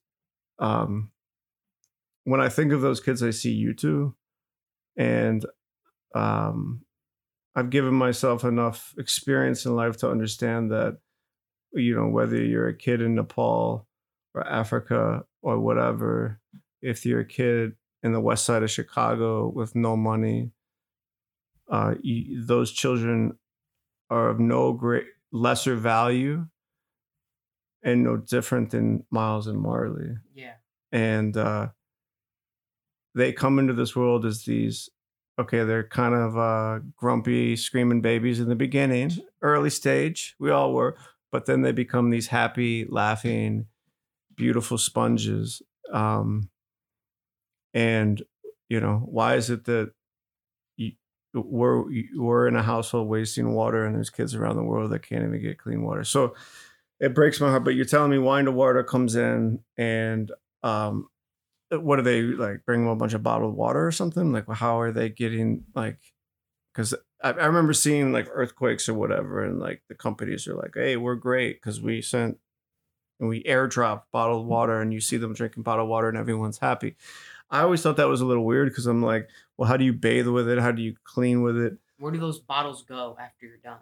[0.59, 1.11] um,
[2.25, 4.15] when I think of those kids, I see you two,
[4.97, 5.45] and
[6.15, 6.83] um,
[7.55, 10.99] I've given myself enough experience in life to understand that,
[11.73, 13.87] you know, whether you're a kid in Nepal
[14.35, 16.41] or Africa or whatever,
[16.81, 17.73] if you're a kid
[18.03, 20.51] in the west side of Chicago with no money,
[21.71, 23.39] uh, you, those children
[24.11, 26.47] are of no great lesser value
[27.83, 30.15] and no different than Miles and Marley.
[30.35, 30.55] Yeah.
[30.91, 31.69] And uh,
[33.15, 34.89] they come into this world as these
[35.39, 40.35] okay, they're kind of uh, grumpy, screaming babies in the beginning, early stage.
[40.39, 40.97] We all were,
[41.31, 43.67] but then they become these happy, laughing,
[44.37, 45.63] beautiful sponges.
[45.93, 46.51] Um,
[47.75, 48.23] and
[48.69, 49.93] you know, why is it that
[50.77, 50.93] you,
[51.35, 51.85] we're
[52.17, 55.41] we're in a household wasting water, and there's kids around the world that can't even
[55.41, 56.05] get clean water?
[56.05, 56.35] So
[57.01, 57.65] it breaks my heart.
[57.65, 60.31] But you're telling me Wine to Water comes in and
[60.63, 61.09] um,
[61.73, 64.33] Uh, what are they like bring them a bunch of bottled water or something?
[64.33, 65.99] Like how are they getting like
[66.73, 70.73] because I, I remember seeing like earthquakes or whatever and like the companies are like
[70.75, 72.39] hey we're great because we sent
[73.21, 76.97] and we airdrop bottled water and you see them drinking bottled water and everyone's happy.
[77.51, 79.93] I always thought that was a little weird because i'm like well how do you
[79.93, 80.59] bathe with it?
[80.59, 81.79] How do you clean with it?
[81.99, 83.79] Where do those bottles go after you're done?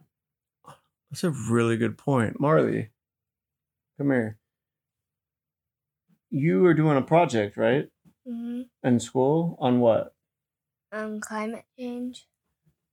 [1.11, 2.39] that's a really good point.
[2.39, 2.91] Marley
[3.99, 4.40] come here
[6.31, 7.91] you are doing a project right
[8.25, 10.15] hmm in school on what
[10.93, 12.29] Um, climate change.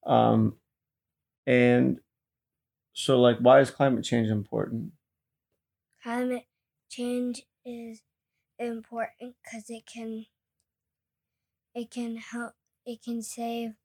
[0.05, 0.59] Um,
[1.47, 2.01] and
[2.93, 4.93] so, like, why is climate change important?
[6.01, 6.47] Climate
[6.89, 8.01] change is
[8.59, 10.25] important because it can
[11.73, 13.77] it can help it can save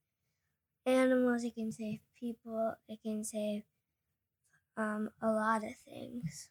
[0.86, 3.64] animals, it can save people, it can save
[4.76, 6.50] um a lot of things.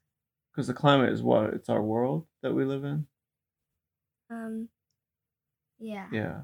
[0.51, 1.53] Because the climate is what?
[1.53, 3.07] It's our world that we live in.
[4.29, 4.69] Um
[5.79, 6.07] yeah.
[6.11, 6.41] Yeah.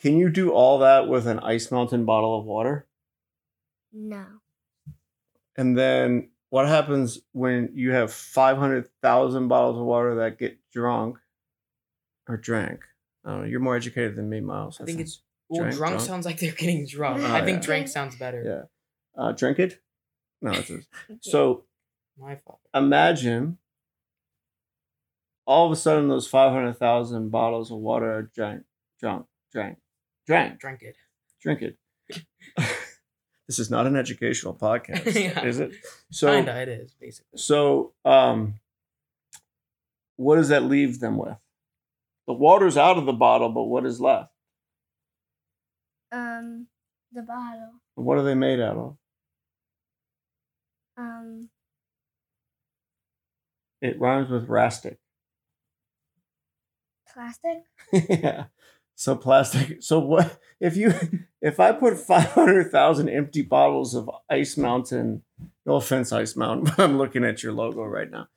[0.00, 2.86] can you do all that with an ice mountain bottle of water?
[3.92, 4.24] No.
[5.60, 11.18] And then what happens when you have 500,000 bottles of water that get drunk
[12.26, 12.80] or drank?
[13.26, 13.46] I don't know.
[13.46, 14.80] You're more educated than me, Miles.
[14.80, 15.20] I think it's
[15.50, 16.06] well, Drank, drunk, drunk?
[16.06, 17.22] sounds like they're getting drunk.
[17.22, 17.66] Oh, I think yeah.
[17.66, 18.68] drank sounds better.
[19.16, 19.22] Yeah.
[19.22, 19.82] Uh, drink it?
[20.40, 20.88] No, it's just,
[21.20, 21.64] so
[22.18, 22.60] My fault.
[22.74, 23.58] imagine
[25.44, 28.62] all of a sudden those 500,000 bottles of water are drank,
[28.98, 29.76] drunk, drank,
[30.26, 30.96] drank, Drank it.
[31.42, 31.76] drink it.
[33.50, 35.44] this is not an educational podcast, Yeah.
[35.44, 35.72] is it?
[36.12, 37.36] So, Kinda, it is basically.
[37.36, 38.54] so um,
[40.14, 41.36] what does that leave them with?
[42.28, 44.30] The water's out of the bottle, but what is left?
[46.12, 46.68] Um,
[47.10, 47.72] the bottle.
[47.96, 48.96] What are they made out of?
[50.96, 51.48] Um,
[53.82, 54.98] It rhymes with rastic.
[57.12, 57.64] plastic.
[57.92, 58.44] yeah.
[59.00, 59.82] So plastic.
[59.82, 60.92] So what if you
[61.40, 65.22] if I put five hundred thousand empty bottles of Ice Mountain?
[65.64, 68.28] No offense, Ice Mountain, but I'm looking at your logo right now.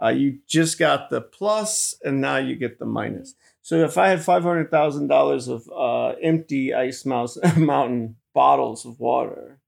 [0.00, 3.34] Uh, you just got the plus, and now you get the minus.
[3.62, 8.86] So if I had five hundred thousand dollars of uh, empty Ice Mouse Mountain bottles
[8.86, 9.58] of water,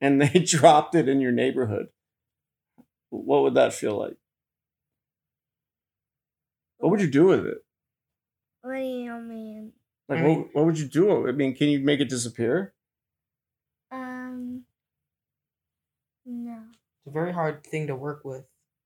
[0.00, 1.88] and they dropped it in your neighborhood,
[3.10, 4.16] what would that feel like?
[6.78, 7.58] What would you do with it?
[8.62, 9.59] What do you mean?
[10.10, 11.28] Like, I mean- what, what would you do?
[11.28, 12.74] I mean, can you make it disappear?
[13.92, 14.64] Um,
[16.26, 16.58] no.
[16.98, 18.44] It's a very hard thing to work with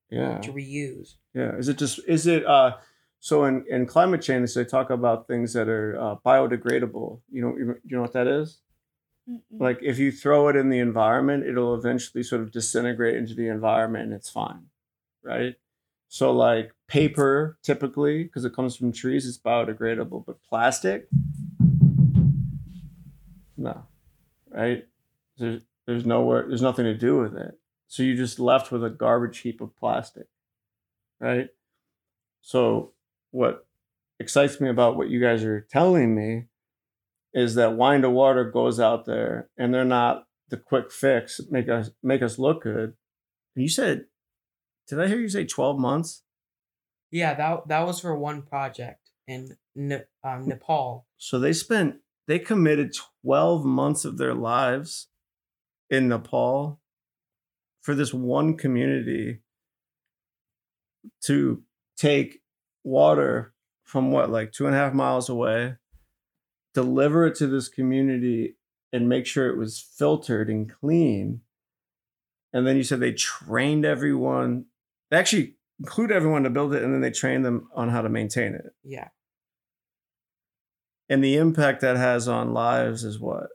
[0.09, 0.37] Yeah.
[0.39, 1.15] to reuse.
[1.33, 1.55] Yeah.
[1.57, 2.77] Is it just is it uh
[3.19, 7.21] so in, in climate change they talk about things that are uh, biodegradable.
[7.31, 8.61] You know you know what that is?
[9.29, 9.41] Mm-mm.
[9.59, 13.47] Like if you throw it in the environment, it'll eventually sort of disintegrate into the
[13.47, 14.67] environment and it's fine.
[15.23, 15.55] Right?
[16.07, 21.07] So like paper typically because it comes from trees it's biodegradable, but plastic
[23.57, 23.83] no.
[24.49, 24.85] Right?
[25.37, 27.57] There's there's nowhere there's nothing to do with it.
[27.87, 30.27] So you're just left with a garbage heap of plastic.
[31.19, 31.49] Right?
[32.41, 32.91] So
[33.31, 33.65] what
[34.19, 36.45] excites me about what you guys are telling me
[37.33, 41.69] is that wine to water goes out there and they're not the quick fix make
[41.69, 42.93] us make us look good.
[43.55, 44.05] And you said
[44.87, 46.23] did I hear you say 12 months?
[47.11, 49.55] Yeah, that that was for one project in
[50.23, 51.07] um, Nepal.
[51.17, 55.07] So they spent they committed 12 months of their lives
[55.89, 56.81] in Nepal
[57.81, 59.41] for this one community
[61.25, 61.63] to
[61.97, 62.41] take
[62.83, 65.75] water from what like two and a half miles away,
[66.73, 68.55] deliver it to this community
[68.91, 71.41] and make sure it was filtered and clean.
[72.53, 74.65] And then you said they trained everyone,
[75.15, 78.09] they actually include everyone to build it, and then they train them on how to
[78.09, 79.07] maintain it Yeah,
[81.09, 83.47] and the impact that has on lives is what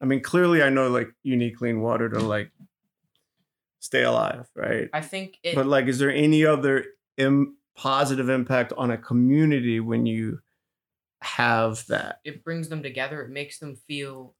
[0.00, 2.50] i mean clearly i know like you need clean water to like
[3.80, 5.54] stay alive right I think it.
[5.54, 6.84] but like is there any other
[7.16, 10.40] Im- positive impact on a community when you
[11.22, 13.22] have that it brings them together.
[13.22, 14.34] It makes them feel.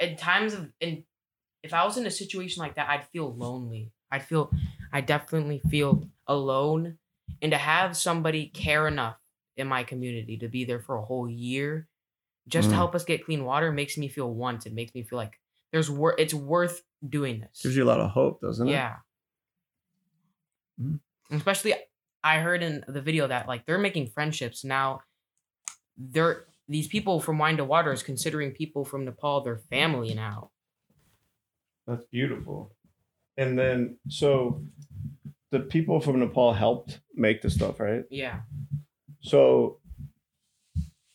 [0.00, 1.04] in times of in,
[1.62, 3.92] if I was in a situation like that, I'd feel lonely.
[4.12, 4.52] I'd feel,
[4.92, 6.98] I definitely feel alone,
[7.40, 9.16] and to have somebody care enough
[9.56, 11.88] in my community to be there for a whole year,
[12.46, 12.78] just to Mm.
[12.78, 14.74] help us get clean water, makes me feel wanted.
[14.74, 15.40] Makes me feel like
[15.72, 16.16] there's worth.
[16.18, 17.62] It's worth doing this.
[17.62, 18.98] gives you a lot of hope doesn't it Yeah.
[20.80, 21.00] Mhm.
[21.30, 21.74] Especially,
[22.22, 25.02] I heard in the video that like they're making friendships now.
[25.96, 30.50] They're these people from Wine to Water is considering people from Nepal their family now.
[31.86, 32.72] that's beautiful
[33.36, 34.62] and then so
[35.50, 38.40] the people from nepal helped make the stuff right Yeah.
[39.20, 39.78] So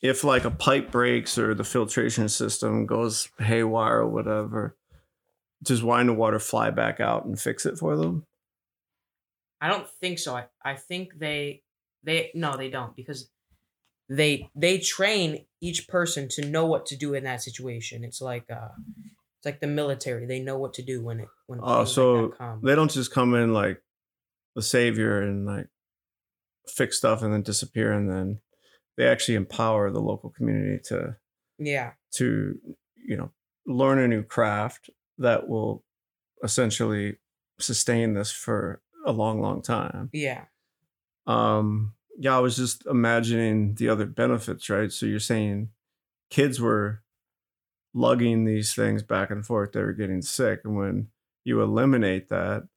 [0.02, 4.78] if like a pipe breaks or the filtration system goes haywire or whatever,
[5.64, 8.26] does wine and water fly back out and fix it for them?
[9.60, 10.36] I don't think so.
[10.36, 11.64] I, I think they
[12.04, 13.30] they no they don't because
[14.08, 18.04] they they train each person to know what to do in that situation.
[18.04, 18.70] It's like uh
[19.48, 20.26] like the military.
[20.26, 22.62] They know what to do when it when Oh, things so like come.
[22.64, 23.82] They don't just come in like
[24.56, 25.68] the savior and like
[26.68, 28.40] fix stuff and then disappear and then
[28.98, 31.16] they actually empower the local community to
[31.58, 31.92] yeah.
[32.16, 32.60] to
[33.08, 33.32] you know
[33.66, 35.84] learn a new craft that will
[36.44, 37.18] essentially
[37.60, 40.44] sustain this for a long long time Yeah.
[41.26, 45.70] um yeah i was just imagining the other benefits right so you're saying
[46.30, 47.02] kids were
[47.98, 51.08] lugging these things back and forth they were getting sick and when
[51.44, 52.68] you eliminate that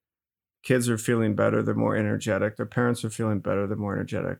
[0.63, 4.39] kids are feeling better they're more energetic their parents are feeling better they're more energetic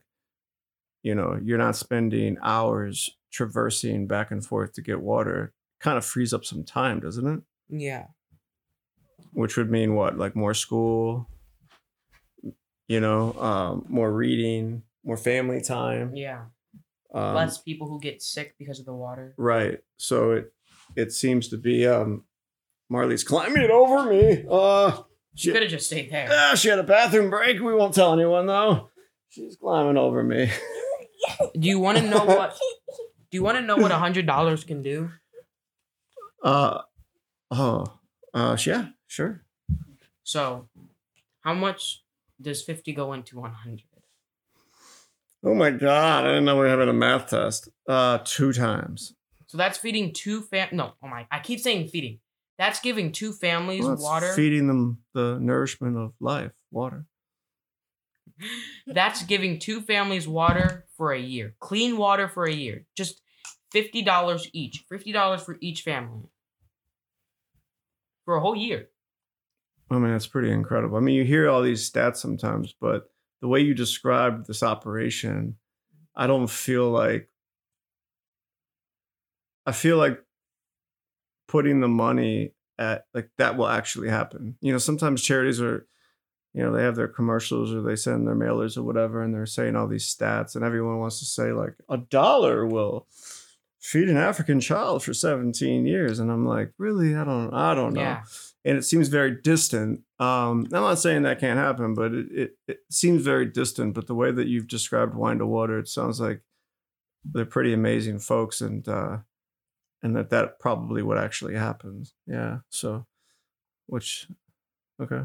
[1.03, 6.05] you know you're not spending hours traversing back and forth to get water kind of
[6.05, 8.05] frees up some time doesn't it Yeah.
[9.33, 11.27] which would mean what like more school
[12.87, 16.45] you know um, more reading more family time Yeah.
[17.13, 19.33] um, Less people who get sick because of the water.
[19.37, 20.53] right so it
[20.95, 22.23] it seems to be um
[22.89, 25.01] marley's climbing over me uh
[25.35, 26.27] She could have just stayed there.
[26.31, 28.89] ah, she had a bathroom break we won't tell anyone though
[29.29, 30.51] she's climbing over me
[31.53, 32.57] Do you want to know what?
[33.31, 35.11] Do you want to know what a hundred dollars can do?
[36.43, 36.81] uh
[37.51, 37.85] oh
[38.33, 39.43] uh yeah sure
[40.23, 40.67] So,
[41.41, 42.03] how much
[42.41, 43.83] does fifty go into one hundred?
[45.43, 49.13] oh my god i didn't know we were having a math test uh two times
[49.51, 50.69] So that's feeding two fam.
[50.71, 51.27] No, oh my!
[51.29, 52.19] I keep saying feeding.
[52.57, 54.31] That's giving two families Well, water.
[54.33, 57.05] feeding them the nourishment of life water
[58.87, 61.55] That's giving two families water for a year.
[61.59, 62.85] Clean water for a year.
[62.95, 63.21] Just
[63.73, 64.85] fifty dollars each.
[64.87, 66.29] Fifty dollars for each family.
[68.23, 68.87] For a whole year.
[69.89, 70.95] I mean, that's pretty incredible.
[70.95, 75.57] I mean, you hear all these stats sometimes, but the way you described this operation,
[76.15, 77.27] I don't feel like
[79.65, 80.23] I feel like
[81.47, 84.57] putting the money at like that will actually happen.
[84.61, 85.85] You know, sometimes charities are,
[86.53, 89.45] you know, they have their commercials or they send their mailers or whatever, and they're
[89.45, 93.07] saying all these stats, and everyone wants to say like a dollar will
[93.81, 97.15] feed an African child for 17 years, and I'm like, really?
[97.15, 98.01] I don't, I don't know.
[98.01, 98.23] Yeah.
[98.63, 100.01] And it seems very distant.
[100.19, 103.95] Um, I'm not saying that can't happen, but it, it, it seems very distant.
[103.95, 106.41] But the way that you've described wine to water, it sounds like
[107.25, 109.17] they're pretty amazing folks, and uh,
[110.03, 112.13] and that that probably what actually happens.
[112.27, 112.59] Yeah.
[112.69, 113.05] So,
[113.87, 114.27] which,
[115.01, 115.21] okay.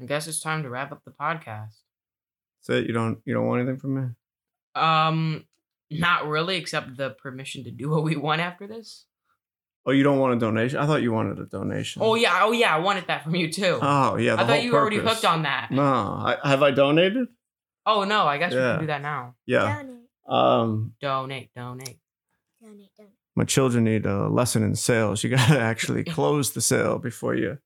[0.00, 1.76] I guess it's time to wrap up the podcast.
[2.60, 4.08] So you don't you don't want anything from me?
[4.74, 5.46] Um,
[5.90, 9.06] not really, except the permission to do what we want after this.
[9.86, 10.78] Oh, you don't want a donation?
[10.78, 12.02] I thought you wanted a donation.
[12.04, 13.78] Oh yeah, oh yeah, I wanted that from you too.
[13.80, 14.36] Oh yeah.
[14.36, 15.70] the I thought whole you were already hooked on that.
[15.70, 17.28] No, I, have I donated?
[17.86, 19.34] Oh no, I guess we can do that now.
[19.46, 19.82] Yeah.
[19.82, 19.96] Donate,
[20.28, 21.98] Um, Donate, donate.
[22.62, 23.12] donate, donate.
[23.40, 25.24] My children need a lesson in sales.
[25.24, 27.56] You gotta actually close the sale before you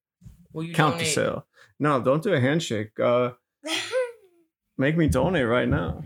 [0.53, 1.47] Will you count the sale.
[1.81, 2.93] No, don't do a handshake.
[3.01, 3.31] Uh,
[4.79, 6.05] make me donate right now.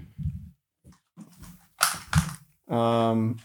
[2.66, 3.40] Um,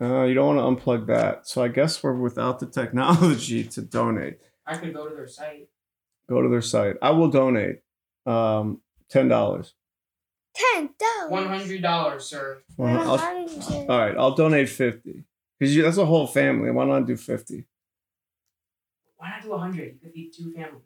[0.00, 1.46] uh, you don't want to unplug that.
[1.46, 4.38] So I guess we're without the technology to donate.
[4.66, 5.68] I could go to their site.
[6.26, 6.96] Go to their site.
[7.02, 7.80] I will donate
[8.24, 8.80] um,
[9.10, 9.74] ten dollars.
[10.54, 11.30] Ten dollars.
[11.30, 12.62] One hundred dollars, sir.
[12.76, 13.88] One All hundred.
[13.90, 15.24] right, I'll donate fifty
[15.60, 16.70] because that's a whole family.
[16.72, 17.66] Why not do fifty?
[19.18, 19.92] Why not do a hundred?
[19.94, 20.82] You could feed two families.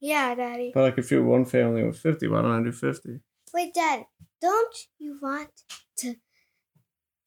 [0.00, 0.72] Yeah, Daddy.
[0.74, 2.26] But I could feed one family with fifty.
[2.26, 3.20] Why don't I do fifty?
[3.52, 4.06] Wait, Dad.
[4.40, 5.50] Don't you want
[5.98, 6.16] to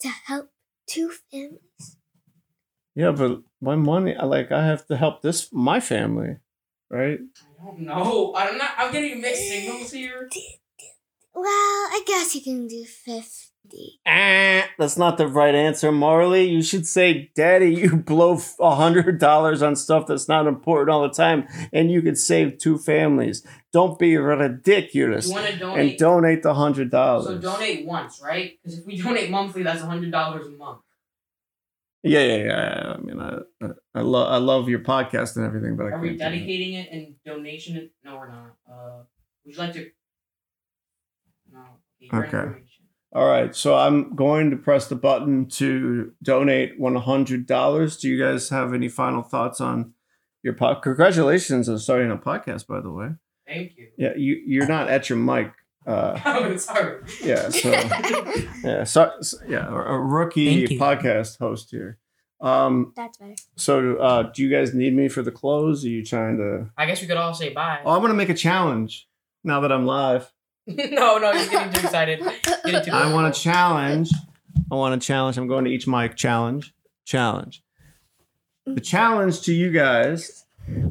[0.02, 0.50] to help
[0.88, 1.98] two families?
[2.96, 6.38] Yeah, but my money, I like, I have to help this my family,
[6.90, 7.20] right?
[7.62, 8.34] I don't know.
[8.36, 8.72] I'm not.
[8.78, 10.30] I'm getting mixed signals here.
[11.34, 13.49] Well, I guess you can do fifty.
[14.06, 16.50] Ah, that's not the right answer, Marley.
[16.50, 21.04] You should say, Daddy, you blow a hundred dollars on stuff that's not important all
[21.04, 23.46] the time, and you could save two families.
[23.72, 26.00] Don't be ridiculous You want to and donate?
[26.00, 27.26] donate the hundred dollars.
[27.26, 28.58] so donate once, right?
[28.64, 30.80] Because if we donate monthly, that's a hundred dollars a month.
[32.02, 32.94] Yeah, yeah, yeah.
[32.96, 36.00] I mean, I, I, I love, I love your podcast and everything, but I Are
[36.00, 37.92] we dedicating it and donation it?
[38.04, 38.56] No, we're not.
[38.68, 39.04] Uh,
[39.46, 39.90] would you like to?
[41.52, 41.60] No.
[42.14, 42.62] Okay.
[43.12, 43.22] Information.
[43.28, 47.98] All right, so I'm going to press the button to donate one hundred dollars.
[47.98, 49.94] Do you guys have any final thoughts on
[50.44, 50.82] your pod?
[50.82, 53.10] Congratulations on starting a podcast, by the way.
[53.48, 53.88] Thank you.
[53.98, 55.52] Yeah, you you're not at your mic.
[55.88, 57.02] Uh, I'm sorry.
[57.24, 57.72] yeah, so
[58.64, 61.98] yeah, so, so- yeah, a, a rookie podcast host here.
[62.42, 63.36] Um, That's better.
[63.58, 65.84] so uh, do you guys need me for the close?
[65.84, 66.70] Are you trying to?
[66.78, 67.80] I guess we could all say bye.
[67.84, 69.08] Oh, I'm gonna make a challenge
[69.44, 70.32] now that I'm live.
[70.92, 72.20] no, no, you're getting too excited.
[72.66, 74.12] Getting too I want a challenge.
[74.72, 75.38] I want a challenge.
[75.38, 76.74] I'm going to each mic challenge.
[77.06, 77.64] Challenge.
[78.66, 80.46] The challenge to you guys.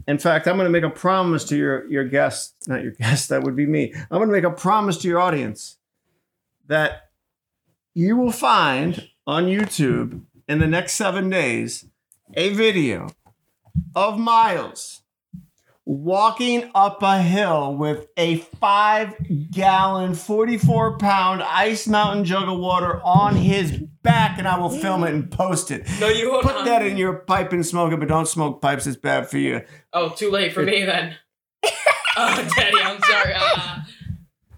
[0.08, 3.28] In fact, I'm going to make a promise to your your guest, not your guest,
[3.28, 3.92] that would be me.
[3.94, 5.76] I'm going to make a promise to your audience
[6.66, 7.10] that
[7.94, 11.84] you will find on YouTube in the next 7 days
[12.34, 13.10] a video
[13.94, 15.02] of Miles
[15.88, 19.14] walking up a hill with a five
[19.50, 23.72] gallon, 44 pound ice mountain jug of water on his
[24.02, 25.88] back, and I will film it and post it.
[25.98, 26.64] No, you hold Put on.
[26.66, 29.62] that in your pipe and smoke it, but don't smoke pipes, it's bad for you.
[29.94, 31.16] Oh, too late for me then.
[32.18, 33.32] oh, Daddy, I'm sorry.
[33.34, 33.67] Uh,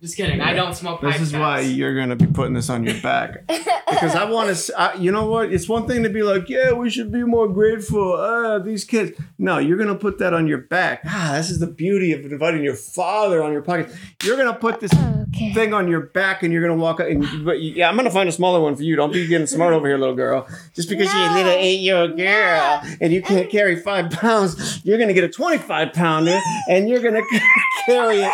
[0.00, 0.40] just kidding.
[0.40, 3.44] I don't smoke This pipe is why you're gonna be putting this on your back.
[3.90, 5.52] Because I want to, you know what?
[5.52, 8.14] It's one thing to be like, yeah, we should be more grateful.
[8.16, 9.18] Ah, these kids.
[9.36, 11.02] No, you're gonna put that on your back.
[11.04, 13.90] Ah, this is the beauty of inviting your father on your pocket.
[14.22, 14.92] You're gonna put this
[15.34, 15.52] Okay.
[15.54, 18.28] thing on your back and you're gonna walk out and but yeah i'm gonna find
[18.28, 20.44] a smaller one for you don't be getting smart over here little girl
[20.74, 22.90] just because you're a little eight-year-old girl No.
[23.00, 26.36] and you can't carry five pounds you're gonna get a 25 pounder
[26.68, 27.22] and you're gonna
[27.86, 28.32] carry it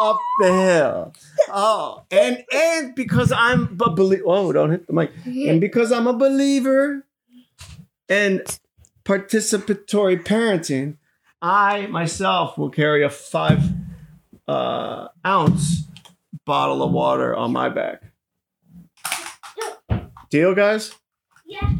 [0.00, 1.12] up the hill
[1.48, 6.06] oh and and because i'm a believer oh don't hit the mic and because i'm
[6.06, 7.04] a believer
[8.08, 8.42] in
[9.04, 10.96] participatory parenting
[11.42, 13.62] i myself will carry a five
[14.50, 15.84] uh, ounce
[16.44, 18.02] bottle of water on my back.
[20.30, 20.92] Deal, guys?
[21.46, 21.74] Yeah.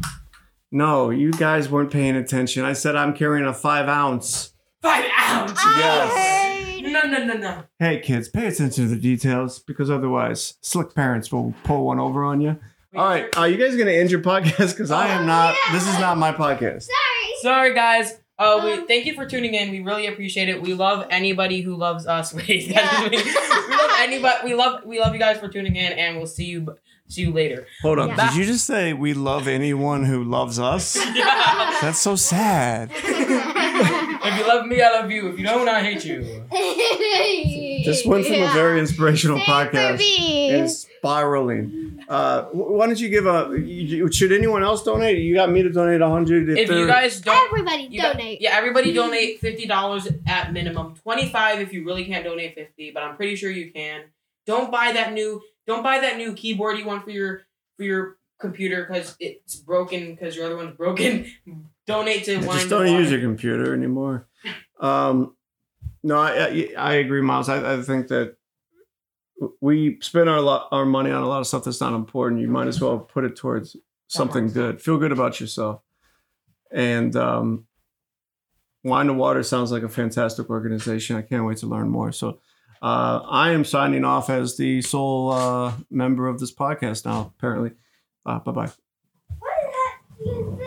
[0.71, 2.63] No, you guys weren't paying attention.
[2.63, 4.53] I said I'm carrying a five ounce.
[4.81, 5.59] Five ounce.
[5.77, 6.50] Yes.
[6.91, 7.63] No, no, no, no.
[7.79, 12.23] Hey, kids, pay attention to the details because otherwise, slick parents will pull one over
[12.23, 12.57] on you.
[12.95, 14.71] All right, are you guys gonna end your podcast?
[14.71, 15.55] Because I am not.
[15.71, 16.83] This is not my podcast.
[16.83, 17.33] Sorry.
[17.41, 18.17] Sorry, guys.
[18.37, 19.69] Uh, we thank you for tuning in.
[19.71, 20.61] We really appreciate it.
[20.61, 22.33] We love anybody who loves us.
[22.35, 23.07] Wait, Yeah.
[23.09, 24.35] we love anybody.
[24.45, 26.75] We love we love you guys for tuning in, and we'll see you
[27.07, 27.65] see you later.
[27.81, 28.09] Hold on.
[28.09, 28.29] Yeah.
[28.29, 30.95] Did you just say we love anyone who loves us?
[31.15, 31.77] Yeah.
[31.81, 32.91] That's so sad.
[34.23, 35.27] if you love me, I love you.
[35.29, 36.43] If you don't, I hate you.
[37.83, 39.97] This went from a very inspirational Same podcast.
[39.97, 40.51] me.
[40.51, 42.03] Is spiraling.
[42.07, 43.49] Uh, why don't you give a?
[43.57, 45.17] you- you- Should anyone else donate?
[45.17, 46.49] You got me to donate a hundred.
[46.49, 47.35] If you guys don't.
[47.47, 48.41] Everybody You got- donate.
[48.41, 50.95] yeah, everybody donate fifty dollars at minimum.
[51.01, 54.03] Twenty five if you really can't donate fifty, but I'm pretty sure you can.
[54.45, 55.41] Don't buy that new.
[55.65, 57.43] Don't buy that new keyboard you want for your
[57.77, 61.25] for your computer because it's broken because your other one's broken.
[61.87, 62.57] Donate to wine.
[62.57, 64.27] just don't use your computer anymore.
[64.79, 65.35] Um,
[66.03, 67.49] no, I, I I agree, Miles.
[67.49, 68.35] I, I think that
[69.59, 72.41] we spend our lo- our money on a lot of stuff that's not important.
[72.41, 73.75] You might as well put it towards
[74.07, 74.81] something good.
[74.81, 75.81] Feel good about yourself.
[76.71, 77.65] And um,
[78.83, 81.15] Wine to Water sounds like a fantastic organization.
[81.15, 82.11] I can't wait to learn more.
[82.11, 82.39] So.
[82.83, 87.73] Uh, I am signing off as the sole uh, member of this podcast now, apparently.
[88.25, 88.71] Uh, bye
[90.25, 90.57] bye.